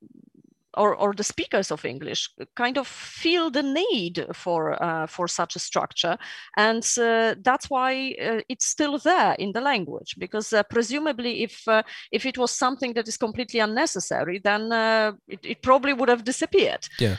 [0.77, 5.55] or, or the speakers of English kind of feel the need for uh, for such
[5.55, 6.17] a structure,
[6.57, 10.15] and uh, that's why uh, it's still there in the language.
[10.17, 15.13] Because uh, presumably, if uh, if it was something that is completely unnecessary, then uh,
[15.27, 16.87] it, it, probably would have disappeared.
[16.99, 17.15] Yeah.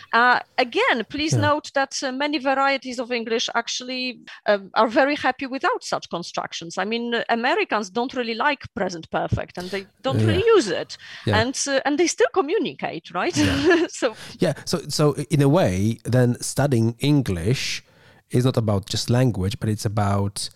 [0.58, 1.40] again, please yeah.
[1.40, 6.78] note that many varieties of English actually um, are very happy without such constructions.
[6.78, 10.26] I mean, Americans don't really like present perfect, and they don't yeah.
[10.26, 11.40] really use it, yeah.
[11.40, 13.36] and and they still communicate, right?
[13.46, 13.86] Yeah.
[13.90, 17.84] so yeah, so so in a way, then studying English
[18.30, 20.48] is not about just language, but it's about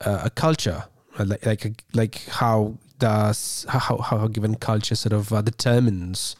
[0.00, 0.84] uh, a culture,
[1.18, 6.36] uh, like like like how does how how a given culture sort of uh, determines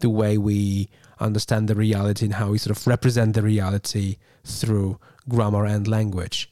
[0.00, 0.88] the way we
[1.20, 6.50] understand the reality and how we sort of represent the reality through grammar and language.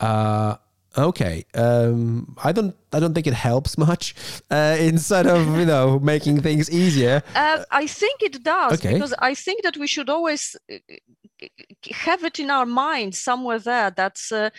[0.00, 0.56] Uh,
[0.96, 2.74] Okay, um, I don't.
[2.92, 4.14] I don't think it helps much.
[4.50, 8.94] Uh, instead of you know making things easier, uh, I think it does okay.
[8.94, 10.78] because I think that we should always uh,
[11.92, 13.92] have it in our mind somewhere there.
[13.92, 14.50] That's uh,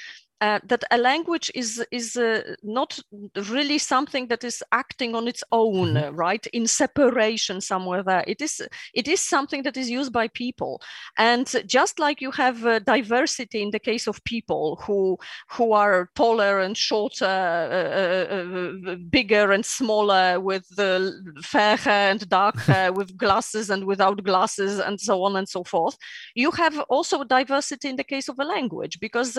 [0.42, 3.00] uh, that a language is is uh, not
[3.50, 6.16] really something that is acting on its own mm-hmm.
[6.16, 6.48] right?
[6.48, 8.24] In separation somewhere there.
[8.26, 8.62] It is
[8.96, 10.82] it is something that is used by people.
[11.18, 15.18] And just like you have uh, diversity in the case of people who
[15.50, 20.66] who are taller and shorter uh, uh, bigger and smaller with
[21.44, 25.64] fair hair and dark hair with glasses and without glasses and so on and so
[25.64, 25.98] forth
[26.34, 29.38] you have also diversity in the case of a language because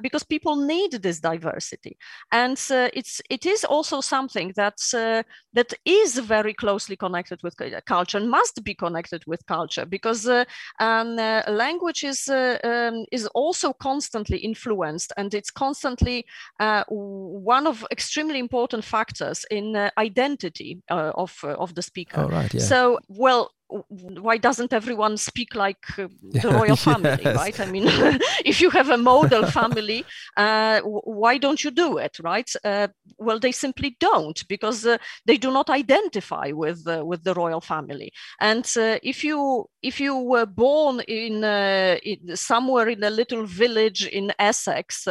[0.00, 1.96] because people need this diversity,
[2.32, 7.54] and uh, it's it is also something that uh, that is very closely connected with
[7.86, 10.44] culture and must be connected with culture because uh,
[10.78, 16.24] uh, language is uh, um, is also constantly influenced, and it's constantly
[16.60, 22.22] uh, one of extremely important factors in identity of of the speaker.
[22.22, 22.60] Oh, right, yeah.
[22.60, 23.50] So well
[23.88, 27.36] why doesn't everyone speak like uh, the royal family yes.
[27.36, 27.60] right?
[27.60, 27.84] I mean
[28.44, 30.04] if you have a model family
[30.36, 32.50] uh, why don't you do it right?
[32.64, 37.34] Uh, well they simply don't because uh, they do not identify with uh, with the
[37.34, 38.12] royal family.
[38.40, 44.06] And uh, if you if you were born in, in, somewhere in a little village
[44.06, 45.08] in essex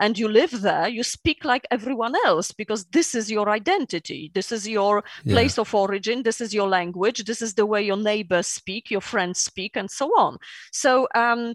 [0.00, 4.30] and you live there you speak like everyone else because this is your identity.
[4.34, 5.34] This is your yeah.
[5.34, 6.22] place of origin.
[6.22, 7.24] This is your language.
[7.24, 10.38] This is the way your neighbors speak, your friends speak, and so on.
[10.72, 11.54] So um,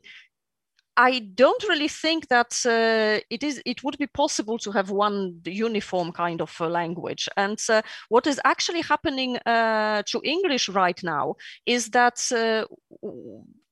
[0.97, 3.61] I don't really think that uh, it is.
[3.65, 7.29] It would be possible to have one uniform kind of uh, language.
[7.37, 11.35] And uh, what is actually happening uh, to English right now
[11.67, 12.65] is that uh,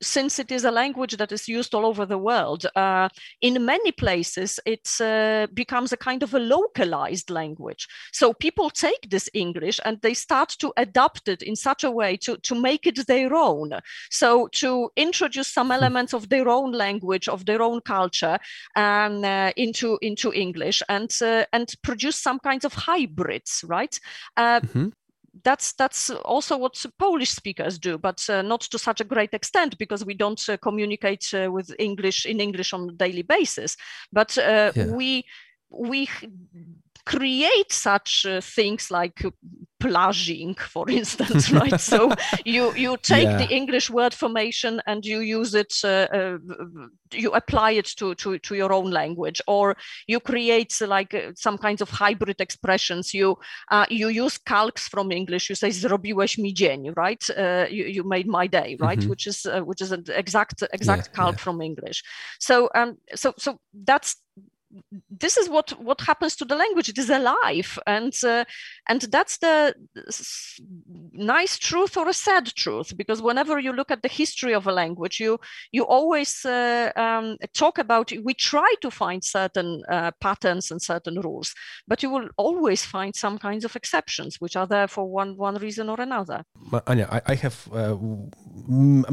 [0.02, 3.08] since it is a language that is used all over the world, uh,
[3.40, 7.88] in many places it uh, becomes a kind of a localized language.
[8.12, 12.16] So people take this English and they start to adapt it in such a way
[12.18, 13.72] to, to make it their own.
[14.10, 15.72] So to introduce some hmm.
[15.72, 18.38] elements of their own language, of their own culture
[18.76, 23.98] um, uh, into, into English and, uh, and produce some kinds of hybrids, right?
[24.36, 24.88] Uh, mm-hmm
[25.44, 29.78] that's that's also what Polish speakers do, but uh, not to such a great extent
[29.78, 33.76] because we don't uh, communicate uh, with English in English on a daily basis.
[34.12, 34.86] But uh, yeah.
[34.86, 35.24] we
[35.70, 36.08] we
[37.06, 39.24] create such uh, things like
[39.78, 41.80] plażing, for instance, right?
[41.80, 42.12] so
[42.44, 43.36] you you take yeah.
[43.36, 46.38] the English word formation and you use it, uh, uh,
[47.12, 51.56] you apply it to, to to your own language, or you create like uh, some
[51.58, 53.14] kinds of hybrid expressions.
[53.14, 53.38] You
[53.70, 55.48] uh, you use calques from English.
[55.48, 57.24] You say "zrobiłeś mi dzień," right?
[57.30, 58.98] Uh, you you made my day, right?
[58.98, 59.10] Mm-hmm.
[59.10, 61.44] Which is which is an exact exact yeah, calque yeah.
[61.44, 62.02] from English.
[62.40, 64.16] So um so so that's
[65.10, 66.88] this is what what happens to the language.
[66.88, 67.78] It is alive.
[67.86, 68.44] And uh,
[68.88, 69.74] and that's the
[71.12, 72.96] nice truth or a sad truth?
[72.96, 75.38] Because whenever you look at the history of a language you
[75.72, 81.20] you always uh, um, talk about we try to find certain uh, patterns and certain
[81.20, 81.54] rules
[81.88, 85.56] but you will always find some kinds of exceptions which are there for one one
[85.56, 86.38] reason or another.
[86.86, 87.96] Anya i, I have uh,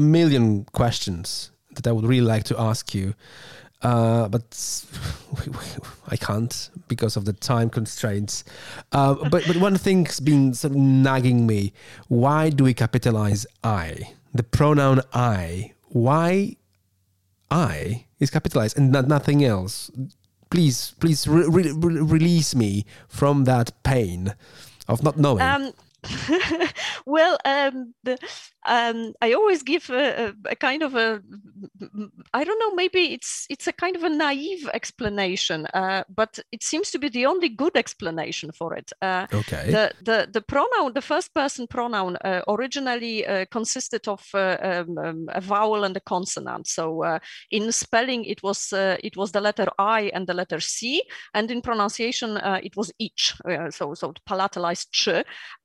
[0.00, 3.14] million questions that i would really like to ask you
[3.84, 4.42] uh, but
[6.08, 8.42] I can't because of the time constraints.
[8.92, 11.72] Uh, but but one thing's been sort of nagging me:
[12.08, 14.14] why do we capitalize I?
[14.32, 15.72] The pronoun I.
[15.90, 16.56] Why
[17.50, 19.90] I is capitalized and not, nothing else?
[20.50, 24.34] Please, please re- re- release me from that pain
[24.88, 25.42] of not knowing.
[25.42, 25.72] Um,
[27.06, 28.18] well, um, the,
[28.66, 31.20] um, I always give a, a, kind of a,
[32.32, 36.62] I don't know, maybe it's it's a kind of a naive explanation, uh, but it
[36.62, 38.90] seems to be the only good explanation for it.
[39.02, 39.70] Uh, okay.
[39.70, 44.98] The, the the pronoun, the first person pronoun, uh, originally uh, consisted of uh, um,
[44.98, 46.66] um, a vowel and a consonant.
[46.66, 47.18] So uh,
[47.50, 51.02] in spelling, it was it was the letter I and the letter C,
[51.34, 53.34] and in pronunciation, it was each.
[53.70, 55.08] so so palatalized ch.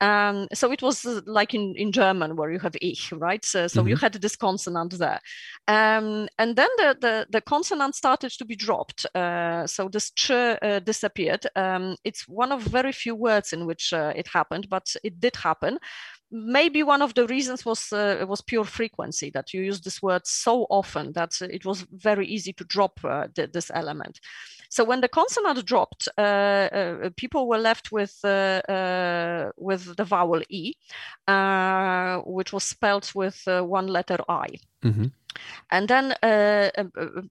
[0.01, 3.43] Um, so it was like in in German where you have ich, right?
[3.43, 3.89] So, so mm-hmm.
[3.89, 5.19] you had this consonant there.
[5.67, 9.05] Um, and then the, the, the, consonant started to be dropped.
[9.15, 11.45] Uh, so this ch uh, disappeared.
[11.55, 15.35] Um, it's one of very few words in which uh, it happened, but it did
[15.35, 15.79] happen
[16.31, 20.25] maybe one of the reasons was uh, was pure frequency that you use this word
[20.25, 24.19] so often that it was very easy to drop uh, th- this element
[24.69, 30.03] so when the consonant dropped uh, uh people were left with uh, uh, with the
[30.03, 30.73] vowel e
[32.25, 33.37] which was spelled with
[33.77, 34.47] one letter i
[34.83, 35.07] mm-hmm.
[35.71, 36.83] And then uh, uh,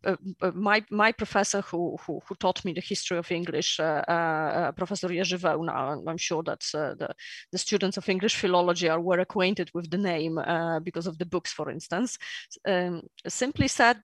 [0.05, 4.05] uh, uh, my my professor who, who, who taught me the history of English, uh,
[4.09, 7.15] uh, Professor Jerzy Wełna, I'm sure that the
[7.53, 10.41] the students of English philology are well acquainted with the name
[10.83, 12.19] because of the books, for instance,
[12.67, 13.99] um, simply said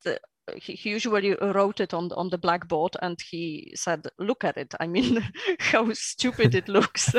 [0.57, 4.75] he, he usually wrote it on on the blackboard and he said look at it.
[4.81, 5.25] I mean
[5.59, 7.13] how stupid it looks.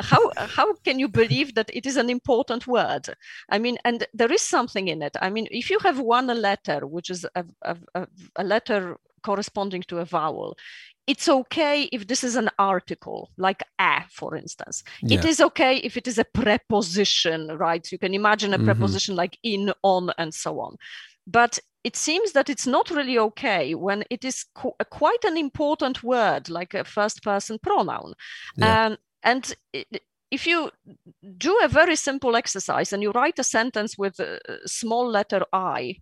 [0.00, 3.08] How how can you believe that it is an important word?
[3.50, 5.16] I mean and there is something in it.
[5.20, 9.98] I mean if you have one letter which is a, a, a letter corresponding to
[9.98, 10.56] a vowel
[11.06, 14.82] it's okay if this is an article like a for instance.
[15.02, 15.18] Yeah.
[15.18, 17.90] it is okay if it is a preposition right?
[17.92, 18.66] You can imagine a mm-hmm.
[18.66, 20.76] preposition like in on and so on
[21.26, 26.02] but it seems that it's not really okay when it is qu- quite an important
[26.02, 28.12] word like a first person pronoun
[28.56, 28.86] yeah.
[28.86, 30.70] um, and it, if you
[31.38, 35.96] do a very simple exercise and you write a sentence with a small letter i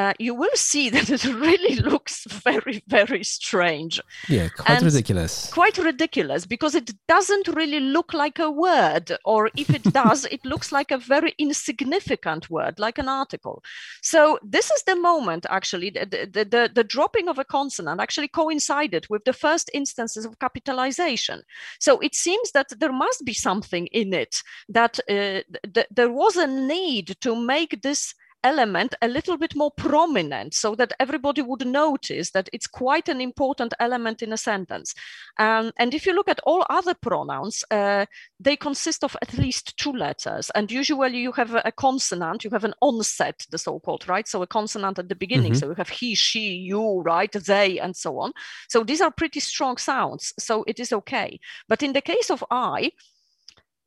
[0.00, 4.00] uh, you will see that it really looks very, very strange.
[4.28, 5.52] Yeah, quite and ridiculous.
[5.52, 10.44] Quite ridiculous because it doesn't really look like a word, or if it does, it
[10.44, 13.62] looks like a very insignificant word, like an article.
[14.02, 18.28] So this is the moment, actually, the, the, the, the dropping of a consonant actually
[18.28, 21.42] coincided with the first instances of capitalization.
[21.78, 25.42] So it seems that there must be something in it that uh,
[25.74, 28.14] th- there was a need to make this
[28.44, 33.20] element a little bit more prominent so that everybody would notice that it's quite an
[33.20, 34.94] important element in a sentence.
[35.38, 38.06] Um, and if you look at all other pronouns, uh,
[38.38, 40.50] they consist of at least two letters.
[40.54, 44.26] And usually you have a, consonant, you have an onset, the so called, right?
[44.26, 45.52] So a consonant at the beginning.
[45.52, 45.58] Mm-hmm.
[45.60, 47.32] So you have he, she, you, right?
[47.32, 48.32] They, and so on.
[48.68, 50.32] So these are pretty strong sounds.
[50.38, 51.38] So it is okay.
[51.68, 52.92] But in the case of I,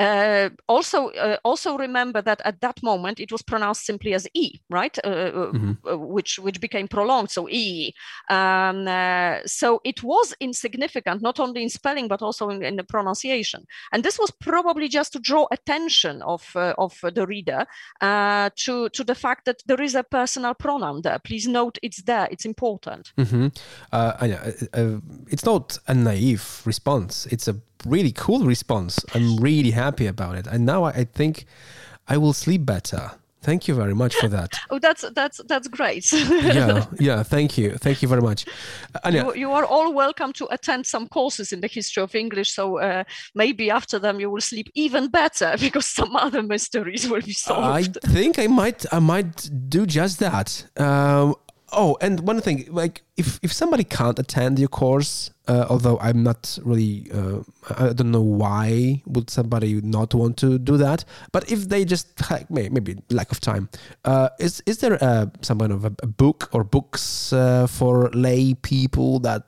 [0.04, 4.60] uh, also, uh, also remember that at that moment it was pronounced simply as e,
[4.70, 4.98] right?
[5.04, 5.72] Uh, uh mm-hmm.
[5.88, 7.94] Uh, which which became prolonged, so e.
[8.30, 8.86] Um,
[9.46, 13.66] so it was insignificant, not only in spelling but also in, in, the pronunciation.
[13.94, 17.66] And this was probably just to draw attention of of the reader
[18.02, 21.20] to to the fact that there is a personal pronoun there.
[21.20, 22.28] Please note it's there.
[22.30, 23.14] It's important.
[23.18, 23.48] Mm-hmm.
[25.32, 27.26] it's not a naive response.
[27.28, 29.00] It's a really cool response.
[29.14, 30.48] I'm really happy about it.
[30.48, 31.46] And now I, I think
[32.08, 33.12] I will sleep better.
[33.44, 34.58] Thank you very much for that.
[34.70, 36.12] oh, that's that's that's great.
[36.14, 37.24] yeah, yeah.
[37.24, 38.46] Thank you, thank you very much.
[39.04, 42.54] Anya, you, you, are all welcome to attend some courses in the history of English.
[42.54, 43.04] So uh,
[43.36, 47.98] maybe after them you will sleep even better because some other mysteries will be solved.
[48.06, 50.66] I think I might I might do just that.
[50.78, 51.36] Um,
[51.74, 56.24] oh, and one thing, like if if somebody can't attend your course, uh, although I'm
[56.24, 57.40] not really, uh,
[57.78, 61.06] I don't know why would somebody not want to do that.
[61.32, 63.70] But if they just like maybe lack of time,
[64.06, 68.10] uh, is is there uh, some kind of a, a book or books uh, for
[68.12, 69.44] lay people that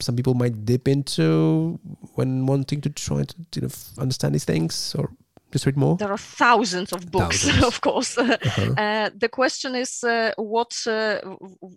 [0.00, 1.78] some people might dip into
[2.14, 3.68] when wanting to try to you know,
[3.98, 5.10] understand these things or
[5.52, 5.96] just read more?
[5.96, 7.64] There are thousands of books, thousands.
[7.70, 8.18] of course.
[8.18, 8.74] Uh-huh.
[8.76, 11.20] Uh, the question is uh, what uh,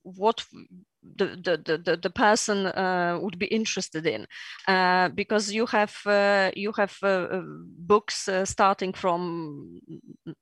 [0.03, 0.45] what
[1.01, 1.27] the,
[1.65, 4.27] the, the, the person uh, would be interested in
[4.67, 9.79] uh, because you have uh, you have uh, uh, books uh, starting from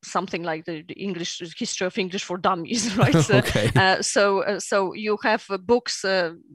[0.03, 3.15] something like the, the, English history of English for dummies right?
[3.37, 4.01] Okay.
[4.01, 6.03] so so you have books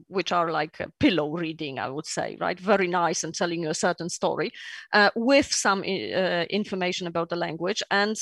[0.07, 2.59] which are like pillow reading I would say right?
[2.59, 4.51] Very nice and telling you a certain story
[5.15, 7.81] with some information about the language.
[7.89, 8.17] And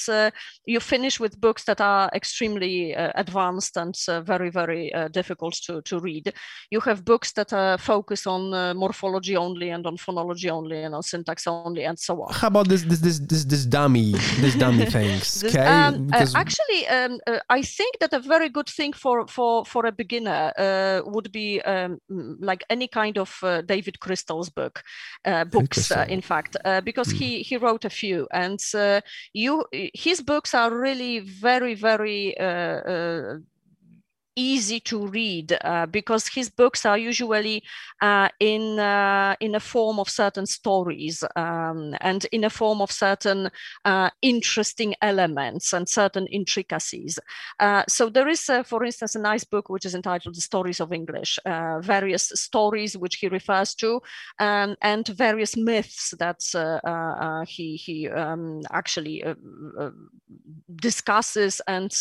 [0.65, 5.99] you finish with books that are extremely advanced and very very difficult to to, to
[5.99, 6.34] read.
[6.69, 10.93] You have books that uh, focus on uh, morphology only and on phonology only and
[10.95, 12.34] on syntax only and so on.
[12.34, 14.11] How about this this this this, this dummy
[14.43, 15.41] this dummy things?
[15.41, 18.93] This- Okay, um, uh, Because- actually, um, uh, I think that a very good thing
[18.93, 23.61] for for for a beginner uh, would be um, mm, like any kind of uh,
[23.74, 24.76] David Crystal's book,
[25.26, 25.91] uh, books.
[25.91, 29.01] Uh, in fact, uh, because he he wrote a few, and uh,
[29.34, 32.38] you his books are really very very.
[32.39, 33.38] Uh, uh,
[34.36, 37.63] easy to read uh, because his books are usually
[38.01, 42.91] uh, in uh, in a form of certain stories um, and in a form of
[42.91, 43.49] certain
[43.86, 47.19] uh, interesting elements and certain intricacies.
[47.59, 50.79] Uh, so there is, uh, for instance, a nice book which is entitled "The Stories
[50.79, 54.01] of English," various stories which he refers to,
[54.39, 56.41] um, and various myths that
[57.47, 59.23] he he um, actually
[60.75, 61.91] discusses and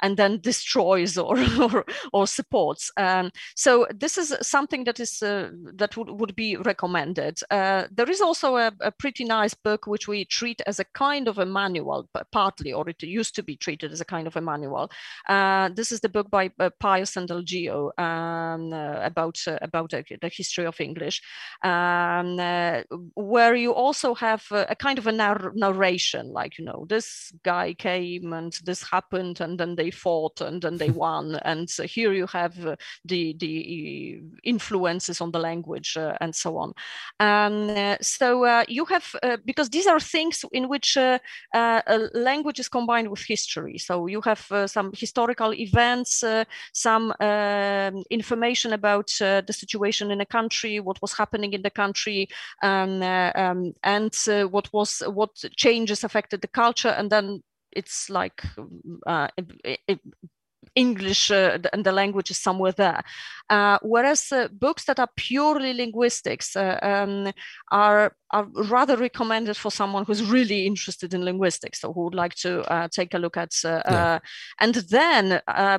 [0.00, 1.36] and then destroys or
[1.66, 2.90] or, or supports.
[2.96, 7.38] Um, so this is something that is uh, that would, would be recommended.
[7.50, 11.28] Uh, there is also a, a pretty nice book which we treat as a kind
[11.28, 14.40] of a manual, partly, or it used to be treated as a kind of a
[14.40, 14.90] manual.
[15.28, 19.90] Uh, this is the book by uh, Pyles and Algeo um, uh, about uh, about
[19.90, 21.22] the history of English,
[21.62, 22.82] um, uh,
[23.14, 27.32] where you also have uh, a kind of a narr- narration, like you know, this
[27.42, 31.84] guy came and this happened, and then they fought, and then they won, and so
[31.84, 36.72] here you have uh, the the influences on the language uh, and so on.
[37.20, 41.18] Um, uh, so uh, you have uh, because these are things in which uh,
[41.54, 43.78] uh, uh, language is combined with history.
[43.78, 50.10] So you have uh, some historical events, uh, some um, information about uh, the situation
[50.10, 52.28] in a country, what was happening in the country,
[52.62, 57.42] um, uh, um, and uh, what was what changes affected the culture, and then
[57.72, 58.42] it's like
[59.06, 60.00] uh, it- it-
[60.76, 63.02] English uh, and the language is somewhere there.
[63.50, 67.32] Uh, whereas uh, books that are purely linguistics uh, um,
[67.70, 72.34] are, are rather recommended for someone who's really interested in linguistics, or who would like
[72.34, 73.54] to uh, take a look at.
[73.64, 74.14] Uh, Yeah.
[74.14, 74.18] uh,
[74.60, 75.78] and then uh,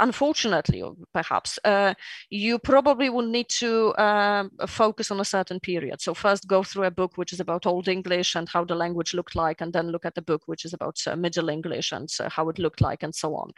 [0.00, 1.94] unfortunately or perhaps uh,
[2.30, 6.00] you probably will need to um, focus on a certain period.
[6.00, 9.14] So first go through a book which is about old english and how the language
[9.14, 12.08] looked like and then look at the book which is about uh, middle english and
[12.20, 13.52] uh, how it looked like and so on.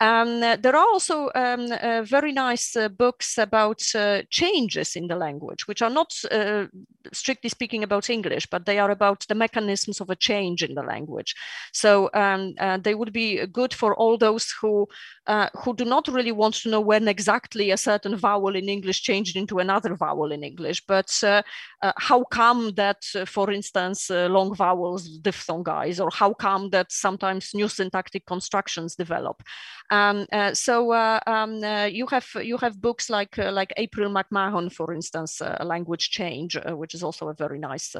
[0.00, 5.06] Um, uh, there are also um, uh, very nice uh, books about uh, changes in
[5.06, 6.66] the language which are not uh,
[7.12, 10.82] strictly speaking about english but they are about the mechanisms of a change in the
[10.82, 11.34] language.
[11.72, 14.88] So um, uh, they would be good for all those who
[15.26, 19.02] uh, who do not really want to know when exactly a certain vowel in English
[19.02, 21.42] changed into another vowel in English, but uh,
[21.82, 26.92] uh, how come that, uh, for instance, uh, long vowels diphthongize, or how come that
[26.92, 29.42] sometimes new syntactic constructions develop?
[29.90, 30.92] Um, uh, so
[31.26, 31.54] um,
[31.90, 37.02] you have you have books like like April McMahon, for instance, Language Change, which is
[37.02, 37.96] also a very nice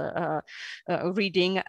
[1.15, 1.63] reading,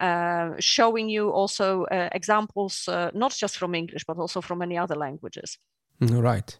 [0.60, 5.58] showing you also examples not just from English but also from many other languages.
[6.00, 6.56] Mm, All right.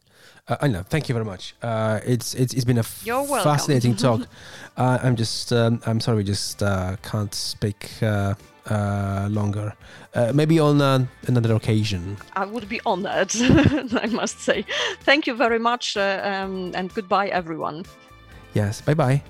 [0.49, 0.83] Uh, I.
[0.89, 1.55] Thank you very much.
[1.63, 4.23] Uh, it's, it's it's been a You're fascinating talk.
[4.77, 8.35] uh, I'm just um, I'm sorry, we just uh, can't speak uh,
[8.71, 9.75] uh, longer.
[10.15, 12.17] Uh, maybe on uh, another occasion.
[12.35, 13.31] I would be honored,
[14.03, 14.65] I must say.
[15.05, 17.85] Thank you very much, uh, um, and goodbye, everyone.
[18.55, 18.81] Yes.
[18.81, 19.23] Bye bye.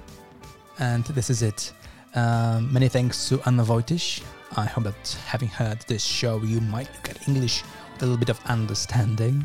[0.79, 1.73] And this is it.
[2.15, 4.23] Um, many thanks to Anna Wojtyś.
[4.57, 8.19] I hope that having heard this show, you might look at English with a little
[8.19, 9.45] bit of understanding.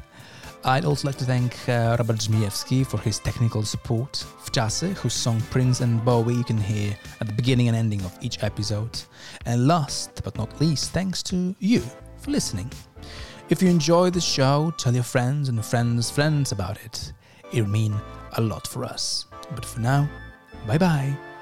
[0.66, 5.42] I'd also like to thank uh, Robert Zmijewski for his technical support, Wczasy, whose song
[5.50, 9.02] Prince and Bowie you can hear at the beginning and ending of each episode.
[9.46, 11.82] And last but not least, thanks to you
[12.18, 12.72] for listening.
[13.50, 17.12] If you enjoy the show, tell your friends and friends' friends about it.
[17.52, 18.00] It would mean
[18.38, 19.26] a lot for us.
[19.54, 20.10] But for now,
[20.66, 21.33] bye bye.